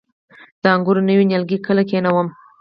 د 0.61 0.63
انګورو 0.75 1.01
نوي 1.09 1.25
نیالګي 1.29 1.57
کله 1.67 1.81
کینوم؟ 1.89 2.27